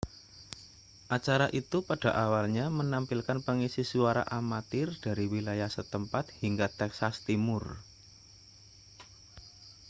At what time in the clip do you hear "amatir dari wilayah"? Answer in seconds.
4.39-5.69